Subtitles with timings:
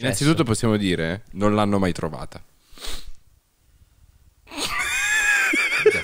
[0.00, 2.40] Innanzitutto possiamo dire, non l'hanno mai trovata.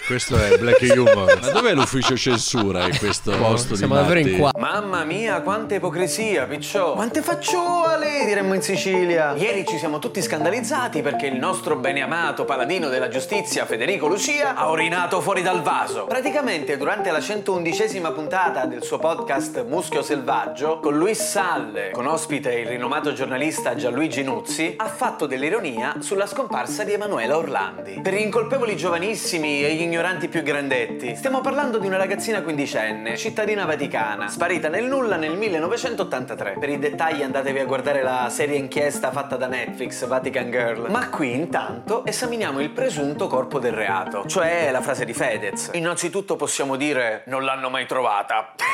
[0.07, 1.39] Questo è black humor.
[1.41, 4.51] Ma dov'è l'ufficio censura in questo posto Siamo di davvero in qua.
[4.59, 6.93] Mamma mia, quanta ipocrisia, picciò.
[6.93, 9.35] Quante facciole, diremmo in Sicilia.
[9.35, 14.69] Ieri ci siamo tutti scandalizzati perché il nostro beneamato paladino della giustizia, Federico Lucia, ha
[14.69, 16.05] orinato fuori dal vaso.
[16.05, 22.53] Praticamente, durante la 111esima puntata del suo podcast Muschio Selvaggio, con Luis Salle, con ospite
[22.53, 28.01] il rinomato giornalista Gianluigi Nuzzi, ha fatto dell'ironia sulla scomparsa di Emanuela Orlandi.
[28.03, 33.17] Per gli incolpevoli giovanissimi e gli ignoranti più grandetti, stiamo parlando di una ragazzina quindicenne,
[33.17, 36.57] cittadina vaticana, sparita nel nulla nel 1983.
[36.59, 40.91] Per i dettagli andatevi a guardare la serie inchiesta fatta da Netflix, Vatican Girl.
[40.91, 45.71] Ma qui intanto esaminiamo il presunto corpo del reato, cioè la frase di Fedez.
[45.75, 48.55] Innanzitutto possiamo dire non l'hanno mai trovata.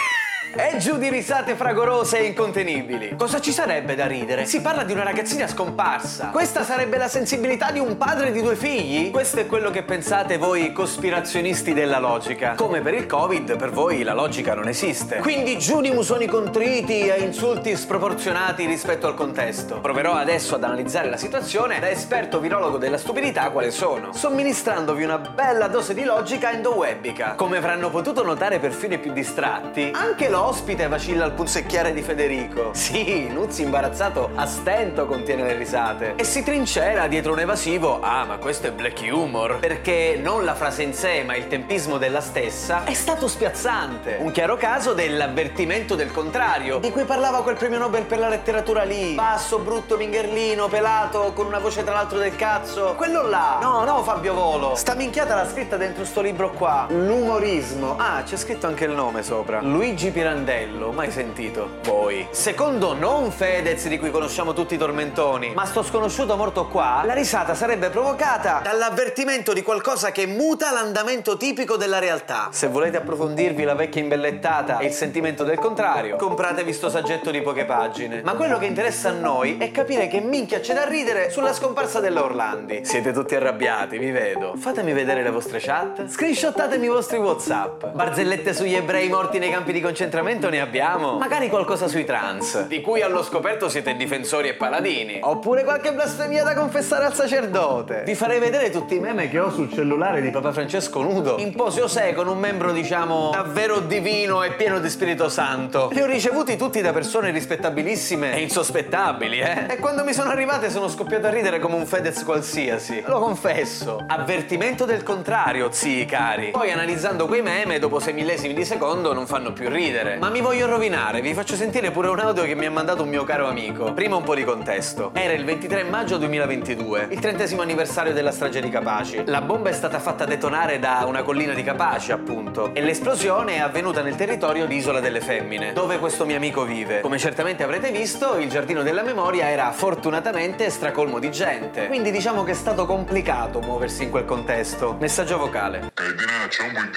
[0.52, 3.14] E giù di risate fragorose e incontenibili.
[3.16, 4.46] Cosa ci sarebbe da ridere?
[4.46, 6.30] Si parla di una ragazzina scomparsa.
[6.30, 9.10] Questa sarebbe la sensibilità di un padre di due figli?
[9.10, 12.54] Questo è quello che pensate voi cospirazionisti della logica.
[12.54, 15.18] Come per il Covid, per voi la logica non esiste.
[15.18, 19.78] Quindi giù di musoni contriti e insulti sproporzionati rispetto al contesto.
[19.80, 25.18] Proverò adesso ad analizzare la situazione da esperto virologo della stupidità quale sono, somministrandovi una
[25.18, 27.34] bella dose di logica endowebica.
[27.34, 32.70] Come avranno potuto notare perfino i più distratti, anche l'ospite vacilla al punzecchiare di Federico.
[32.90, 36.14] Sì, Nuzzi imbarazzato a stento contiene le risate.
[36.16, 40.54] E si trincera dietro un evasivo, ah ma questo è black humor, perché non la
[40.54, 44.18] frase in sé ma il tempismo della stessa è stato spiazzante.
[44.20, 48.82] Un chiaro caso dell'avvertimento del contrario, di cui parlava quel premio Nobel per la letteratura
[48.84, 49.14] lì.
[49.14, 52.94] Basso, brutto, mingherlino, pelato, con una voce tra l'altro del cazzo.
[52.96, 53.58] Quello là.
[53.60, 54.74] No, no, Fabio Volo.
[54.74, 56.86] Sta minchiata l'ha scritta dentro sto libro qua.
[56.88, 57.96] L'umorismo.
[57.98, 59.60] Ah, c'è scritto anche il nome sopra.
[59.60, 61.78] Luigi Pirandello, mai sentito?
[61.84, 62.28] Voi.
[62.30, 67.14] Secondo non Fedez di cui conosciamo tutti i tormentoni, ma sto sconosciuto morto qua, la
[67.14, 72.48] risata sarebbe provocata dall'avvertimento di qualcosa che muta l'andamento tipico della realtà.
[72.52, 77.40] Se volete approfondirvi la vecchia imbellettata e il sentimento del contrario, compratevi sto saggetto di
[77.40, 78.20] poche pagine.
[78.22, 81.98] Ma quello che interessa a noi è capire che minchia c'è da ridere sulla scomparsa
[81.98, 82.80] della Orlandi.
[82.84, 84.52] Siete tutti arrabbiati, vi vedo.
[84.58, 86.08] Fatemi vedere le vostre chat.
[86.08, 87.86] Screenshottatemi i vostri WhatsApp.
[87.86, 91.18] Barzellette sugli ebrei morti nei campi di concentramento ne abbiamo.
[91.18, 95.20] Magari qualcosa sui trans, di cui allo scoperto siete difensori e paladini.
[95.22, 98.02] Oppure qualche blasfemia da confessare al sacerdote.
[98.04, 101.54] Vi farei vedere tutti i meme che ho sul cellulare di Papa Francesco nudo, in
[101.54, 105.90] pose Osè con un membro, diciamo, davvero divino e pieno di Spirito Santo.
[105.92, 109.66] Li ho ricevuti tutti da persone rispettabilissime e insospettabili, eh?
[109.68, 113.02] E quando mi sono arrivate sono scoppiato a ridere come un Fedez qualsiasi.
[113.06, 114.02] Lo confesso.
[114.08, 116.50] Avvertimento del contrario, zii cari.
[116.50, 119.99] Poi analizzando quei meme, dopo sei millesimi di secondo non fanno più ridere.
[120.18, 123.08] Ma mi voglio rovinare, vi faccio sentire pure un audio che mi ha mandato un
[123.08, 123.92] mio caro amico.
[123.92, 125.10] Prima un po' di contesto.
[125.12, 129.22] Era il 23 maggio 2022, il trentesimo anniversario della strage di Capaci.
[129.26, 133.58] La bomba è stata fatta detonare da una collina di Capaci, appunto, e l'esplosione è
[133.58, 137.00] avvenuta nel territorio di Isola delle Femmine, dove questo mio amico vive.
[137.00, 141.88] Come certamente avrete visto, il giardino della memoria era fortunatamente stracolmo di gente.
[141.88, 144.96] Quindi diciamo che è stato complicato muoversi in quel contesto.
[144.98, 145.89] Messaggio vocale.
[146.00, 146.90] Cardinale, c'è un buon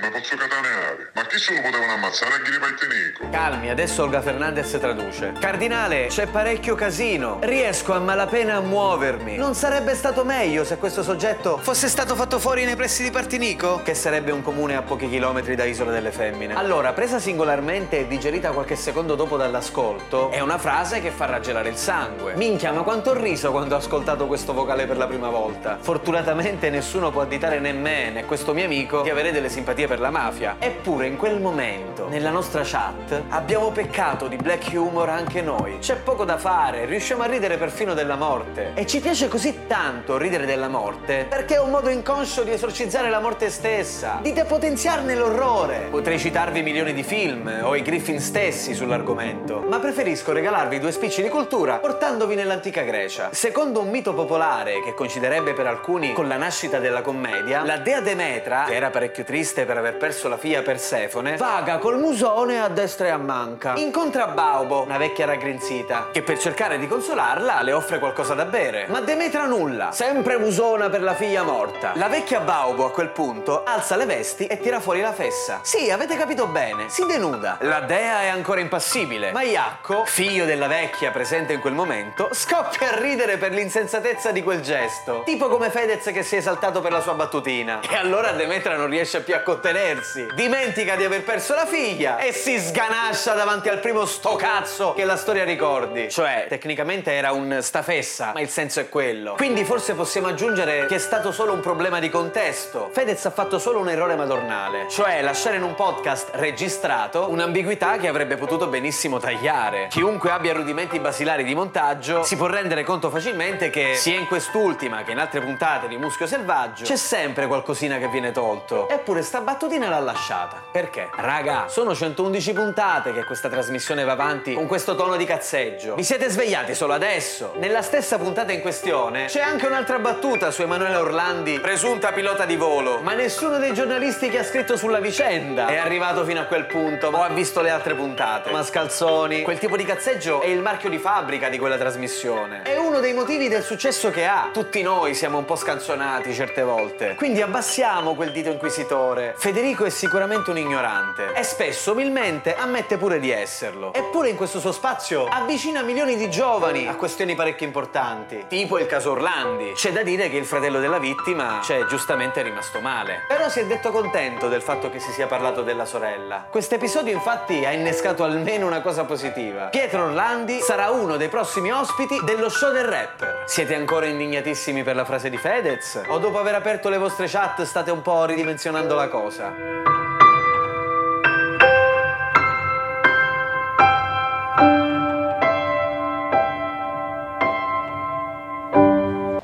[0.00, 1.10] ma posso cataneare?
[1.14, 3.28] Ma chi se lo potevano ammazzare a Ghiripaltenico?
[3.30, 5.32] Calmi, adesso Olga Fernandez traduce.
[5.40, 7.38] Cardinale, c'è parecchio casino.
[7.42, 9.36] Riesco a malapena a muovermi.
[9.36, 13.82] Non sarebbe stato meglio se questo soggetto fosse stato fatto fuori nei pressi di Partinico?
[13.82, 16.54] Che sarebbe un comune a pochi chilometri da Isola delle Femmine.
[16.54, 21.70] Allora, presa singolarmente e digerita qualche secondo dopo dall'ascolto, è una frase che fa raggelare
[21.70, 22.34] il sangue.
[22.34, 25.76] Minchia, ma quanto ho riso quando ho ascoltato questo vocale per la prima volta.
[25.80, 28.12] Fortunatamente nessuno può additare né me
[28.44, 30.56] questo mio amico di avere delle simpatie per la mafia.
[30.58, 35.78] Eppure in quel momento, nella nostra chat, abbiamo peccato di black humor anche noi.
[35.78, 38.72] C'è poco da fare, riusciamo a ridere perfino della morte.
[38.74, 43.08] E ci piace così tanto ridere della morte perché è un modo inconscio di esorcizzare
[43.08, 45.86] la morte stessa, di depotenziarne l'orrore.
[45.90, 51.22] Potrei citarvi milioni di film o i Griffin stessi sull'argomento, ma preferisco regalarvi due spicci
[51.22, 53.30] di cultura portandovi nell'antica Grecia.
[53.32, 58.02] Secondo un mito popolare che coinciderebbe per alcuni con la nascita della commedia, la dea
[58.34, 62.68] Demetra, che era parecchio triste per aver perso la figlia Persefone, vaga col musone a
[62.68, 63.74] destra e a manca.
[63.76, 68.86] Incontra Baubo, una vecchia raggrinzita, che per cercare di consolarla le offre qualcosa da bere.
[68.88, 71.92] Ma Demetra nulla, sempre musona per la figlia morta.
[71.94, 75.60] La vecchia Baubo a quel punto alza le vesti e tira fuori la fessa.
[75.62, 77.58] Sì, avete capito bene, si denuda.
[77.60, 82.90] La dea è ancora impassibile, ma Iacco, figlio della vecchia presente in quel momento, scoppia
[82.90, 85.22] a ridere per l'insensatezza di quel gesto.
[85.24, 87.80] Tipo come Fedez che si è esaltato per la sua battutina.
[87.88, 92.16] E allora Allora Demetra non riesce più a contenersi, dimentica di aver perso la figlia
[92.16, 96.08] e si sganascia davanti al primo sto cazzo che la storia ricordi.
[96.08, 99.34] Cioè, tecnicamente era un stafessa, ma il senso è quello.
[99.34, 102.88] Quindi forse possiamo aggiungere che è stato solo un problema di contesto.
[102.94, 108.08] Fedez ha fatto solo un errore madornale, cioè lasciare in un podcast registrato un'ambiguità che
[108.08, 109.88] avrebbe potuto benissimo tagliare.
[109.90, 115.02] Chiunque abbia rudimenti basilari di montaggio si può rendere conto facilmente che sia in quest'ultima
[115.02, 118.88] che in altre puntate di Muschio Selvaggio c'è sempre qualcosina che viene tolto.
[118.88, 120.62] Eppure sta battutina l'ha lasciata.
[120.70, 121.10] Perché?
[121.16, 125.96] Raga, sono 111 puntate che questa trasmissione va avanti con questo tono di cazzeggio.
[125.96, 127.54] Vi siete svegliati solo adesso?
[127.56, 132.54] Nella stessa puntata in questione c'è anche un'altra battuta su Emanuele Orlandi, presunta pilota di
[132.54, 133.00] volo.
[133.00, 137.08] Ma nessuno dei giornalisti che ha scritto sulla vicenda è arrivato fino a quel punto
[137.08, 138.52] o ha visto le altre puntate.
[138.52, 142.62] Mascalzoni, quel tipo di cazzeggio è il marchio di fabbrica di quella trasmissione.
[142.62, 144.50] È uno dei motivi del successo che ha.
[144.52, 147.14] Tutti noi siamo un po' scanzonati certe volte.
[147.16, 149.34] Quindi abbassiamo quel dito inquisitore.
[149.38, 153.94] Federico è sicuramente un ignorante e spesso umilmente ammette pure di esserlo.
[153.94, 158.86] Eppure in questo suo spazio avvicina milioni di giovani a questioni parecchio importanti, tipo il
[158.86, 159.72] caso Orlandi.
[159.72, 163.22] C'è da dire che il fratello della vittima c'è giustamente rimasto male.
[163.26, 166.46] Però si è detto contento del fatto che si sia parlato della sorella.
[166.50, 169.66] Questo episodio infatti ha innescato almeno una cosa positiva.
[169.66, 173.44] Pietro Orlandi sarà uno dei prossimi ospiti dello show del rapper.
[173.46, 176.02] Siete ancora indignatissimi per la frase di Fedez?
[176.08, 179.52] O dopo aver aperto le vostre chat state un po' ridimensionando la cosa?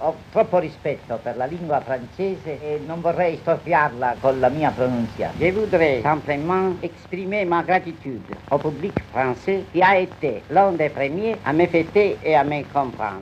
[0.03, 5.33] Ho troppo rispetto per la lingua francese et non vorrei storpiarla con la mia pronuncia.
[5.39, 11.37] Je voudrais simplement exprimer ma gratitude au public français qui a été l'un des premiers
[11.45, 13.19] à me fêter et à me comprendre.